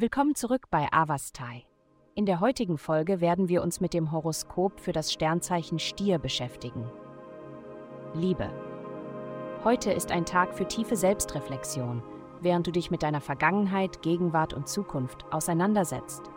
Willkommen 0.00 0.36
zurück 0.36 0.66
bei 0.70 0.86
Avastai. 0.92 1.64
In 2.14 2.24
der 2.24 2.38
heutigen 2.38 2.78
Folge 2.78 3.20
werden 3.20 3.48
wir 3.48 3.64
uns 3.64 3.80
mit 3.80 3.94
dem 3.94 4.12
Horoskop 4.12 4.78
für 4.78 4.92
das 4.92 5.12
Sternzeichen 5.12 5.80
Stier 5.80 6.20
beschäftigen. 6.20 6.88
Liebe. 8.14 8.48
Heute 9.64 9.90
ist 9.90 10.12
ein 10.12 10.24
Tag 10.24 10.54
für 10.54 10.68
tiefe 10.68 10.94
Selbstreflexion, 10.94 12.00
während 12.40 12.68
du 12.68 12.70
dich 12.70 12.92
mit 12.92 13.02
deiner 13.02 13.20
Vergangenheit, 13.20 14.00
Gegenwart 14.00 14.54
und 14.54 14.68
Zukunft 14.68 15.24
auseinandersetzt. 15.32 16.30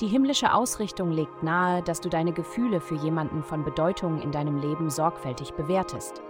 Die 0.00 0.08
himmlische 0.08 0.54
Ausrichtung 0.54 1.10
legt 1.10 1.42
nahe, 1.42 1.82
dass 1.82 2.00
du 2.00 2.08
deine 2.08 2.32
Gefühle 2.32 2.80
für 2.80 2.96
jemanden 2.96 3.42
von 3.42 3.62
Bedeutung 3.62 4.22
in 4.22 4.32
deinem 4.32 4.56
Leben 4.56 4.88
sorgfältig 4.88 5.52
bewertest. 5.52 6.22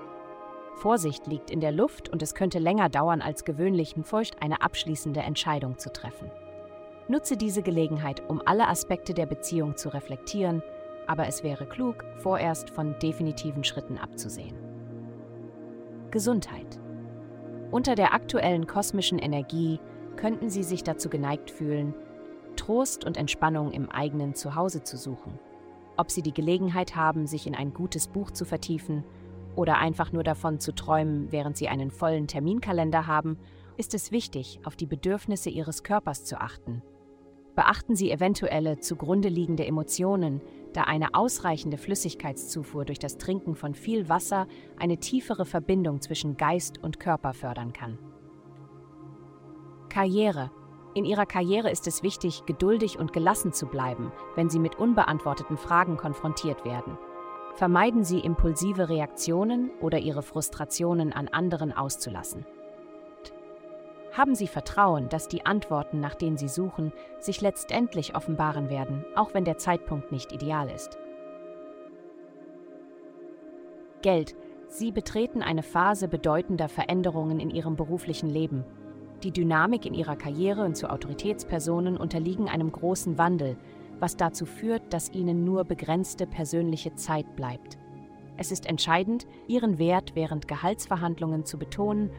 Vorsicht 0.75 1.27
liegt 1.27 1.51
in 1.51 1.61
der 1.61 1.73
Luft 1.73 2.09
und 2.09 2.23
es 2.23 2.35
könnte 2.35 2.59
länger 2.59 2.89
dauern 2.89 3.23
als 3.23 3.45
gewöhnlich, 3.45 3.95
feucht 4.03 4.43
eine 4.43 4.63
abschließende 4.63 5.21
Entscheidung 5.21 5.79
zu 5.79 5.93
treffen. 5.93 6.31
Nutze 7.09 7.37
diese 7.37 7.63
Gelegenheit, 7.63 8.23
um 8.29 8.43
alle 8.45 8.69
Aspekte 8.69 9.15
der 9.15 9.27
Beziehung 9.27 9.77
zu 9.77 9.93
reflektieren, 9.93 10.63
aber 11.07 11.27
es 11.27 11.43
wäre 11.43 11.67
klug, 11.67 12.05
vorerst 12.17 12.71
von 12.71 12.99
definitiven 12.99 13.63
Schritten 13.63 13.99
abzusehen. 13.99 14.57
Gesundheit. 16.11 16.79
Unter 17.71 17.95
der 17.95 18.15
aktuellen 18.15 18.67
kosmischen 18.67 19.19
Energie 19.19 19.81
könnten 20.17 20.49
Sie 20.49 20.63
sich 20.63 20.83
dazu 20.83 21.09
geneigt 21.09 21.51
fühlen, 21.51 21.95
Trost 22.57 23.05
und 23.05 23.17
Entspannung 23.17 23.73
im 23.73 23.91
eigenen 23.91 24.35
Zuhause 24.35 24.83
zu 24.83 24.97
suchen. 24.97 25.39
Ob 25.97 26.11
Sie 26.11 26.23
die 26.23 26.35
Gelegenheit 26.35 26.97
haben, 26.97 27.27
sich 27.27 27.47
in 27.47 27.55
ein 27.55 27.75
gutes 27.75 28.09
Buch 28.09 28.31
zu 28.31 28.45
vertiefen 28.45 29.05
oder 29.57 29.79
einfach 29.79 30.13
nur 30.13 30.25
davon 30.25 30.61
zu 30.61 30.75
träumen, 30.75 31.31
während 31.31 31.57
Sie 31.57 31.69
einen 31.69 31.91
vollen 31.91 32.27
Terminkalender 32.27 33.07
haben, 33.07 33.39
ist 33.77 33.95
es 33.95 34.13
wichtig, 34.13 34.61
auf 34.65 34.77
die 34.77 34.87
Bedürfnisse 34.87 35.51
Ihres 35.51 35.83
Körpers 35.83 36.25
zu 36.25 36.41
achten. 36.41 36.83
Beachten 37.55 37.95
Sie 37.95 38.11
eventuelle 38.11 38.81
zugrunde 38.81 39.29
liegende 39.29 39.65
Emotionen, 39.65 40.41
da 40.73 40.83
eine 40.83 41.15
ausreichende 41.15 41.79
Flüssigkeitszufuhr 41.79 42.85
durch 42.85 42.99
das 42.99 43.17
Trinken 43.17 43.55
von 43.55 43.75
viel 43.75 44.09
Wasser 44.09 44.49
eine 44.77 44.99
tiefere 44.99 45.45
Verbindung 45.45 46.01
zwischen 46.01 46.37
Geist 46.37 46.83
und 46.83 46.99
Körper 46.99 47.33
fördern 47.33 47.73
kann. 47.73 47.99
Karriere. 49.89 50.51
In 50.95 51.05
Ihrer 51.05 51.27
Karriere 51.27 51.71
ist 51.71 51.87
es 51.87 52.03
wichtig, 52.03 52.45
geduldig 52.47 52.99
und 52.99 53.13
gelassen 53.13 53.53
zu 53.53 53.67
bleiben, 53.67 54.13
wenn 54.35 54.51
Sie 54.51 54.59
mit 54.59 54.77
unbeantworteten 54.77 55.57
Fragen 55.57 55.97
konfrontiert 55.97 56.65
werden. 56.65 56.99
Vermeiden 57.55 58.03
Sie 58.03 58.19
impulsive 58.19 58.89
Reaktionen 58.89 59.71
oder 59.81 59.99
Ihre 59.99 60.23
Frustrationen 60.23 61.13
an 61.13 61.29
anderen 61.29 61.73
auszulassen. 61.73 62.45
Haben 64.13 64.35
Sie 64.35 64.49
Vertrauen, 64.49 65.09
dass 65.09 65.29
die 65.29 65.47
Antworten, 65.47 66.01
nach 66.01 66.17
denen 66.17 66.37
Sie 66.37 66.49
suchen, 66.49 66.93
sich 67.21 67.41
letztendlich 67.41 68.17
offenbaren 68.17 68.71
werden, 68.71 69.05
auch 69.15 69.35
wenn 69.35 69.45
der 69.45 69.59
Zeitpunkt 69.59 70.11
nicht 70.11 70.33
ideal 70.33 70.69
ist. 70.69 70.99
Geld. 74.03 74.35
Sie 74.67 74.91
betreten 74.91 75.41
eine 75.41 75.63
Phase 75.63 76.09
bedeutender 76.09 76.69
Veränderungen 76.69 77.39
in 77.39 77.51
Ihrem 77.51 77.77
beruflichen 77.77 78.29
Leben. 78.29 78.65
Die 79.23 79.31
Dynamik 79.31 79.87
in 79.87 79.95
Ihrer 79.95 80.17
Karriere 80.17 80.65
und 80.65 80.77
zu 80.77 80.91
Autoritätspersonen 80.91 81.97
unterliegen 81.97 82.49
einem 82.49 82.73
großen 82.73 83.17
Wandel, 83.17 83.57
was 84.01 84.17
dazu 84.17 84.47
führt, 84.47 84.93
dass 84.93 85.13
ihnen 85.13 85.45
nur 85.45 85.65
begrenzte 85.65 86.27
persönliche 86.27 86.95
Zeit 86.95 87.37
bleibt. 87.37 87.79
Es 88.37 88.51
ist 88.51 88.67
entscheidend, 88.67 89.27
ihren 89.47 89.79
Wert 89.79 90.13
während 90.15 90.49
Gehaltsverhandlungen 90.49 91.45
zu 91.45 91.59
betonen 91.59 92.11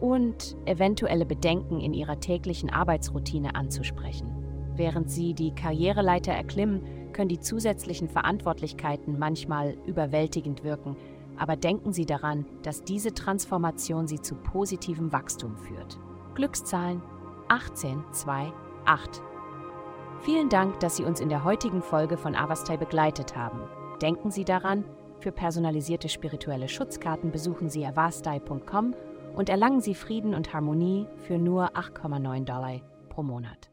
und 0.00 0.56
eventuelle 0.64 1.26
Bedenken 1.26 1.80
in 1.80 1.92
ihrer 1.92 2.20
täglichen 2.20 2.70
Arbeitsroutine 2.70 3.54
anzusprechen. 3.54 4.32
Während 4.74 5.10
sie 5.10 5.34
die 5.34 5.54
Karriereleiter 5.54 6.32
erklimmen, 6.32 6.82
können 7.12 7.28
die 7.28 7.40
zusätzlichen 7.40 8.08
Verantwortlichkeiten 8.08 9.18
manchmal 9.18 9.76
überwältigend 9.86 10.62
wirken, 10.62 10.96
aber 11.36 11.56
denken 11.56 11.92
Sie 11.92 12.06
daran, 12.06 12.46
dass 12.62 12.82
diese 12.82 13.14
Transformation 13.14 14.08
Sie 14.08 14.20
zu 14.20 14.34
positivem 14.34 15.12
Wachstum 15.12 15.56
führt. 15.56 15.98
Glückszahlen 16.34 17.00
1828 17.48 19.27
Vielen 20.22 20.48
Dank, 20.48 20.80
dass 20.80 20.96
Sie 20.96 21.04
uns 21.04 21.20
in 21.20 21.28
der 21.28 21.44
heutigen 21.44 21.82
Folge 21.82 22.16
von 22.16 22.34
Avastai 22.34 22.76
begleitet 22.76 23.36
haben. 23.36 23.60
Denken 24.02 24.30
Sie 24.30 24.44
daran, 24.44 24.84
für 25.20 25.32
personalisierte 25.32 26.08
spirituelle 26.08 26.68
Schutzkarten 26.68 27.30
besuchen 27.30 27.68
Sie 27.70 27.86
avastai.com 27.86 28.94
und 29.34 29.48
erlangen 29.48 29.80
Sie 29.80 29.94
Frieden 29.94 30.34
und 30.34 30.52
Harmonie 30.52 31.06
für 31.26 31.38
nur 31.38 31.76
8,9 31.76 32.44
Dollar 32.44 32.80
pro 33.08 33.22
Monat. 33.22 33.70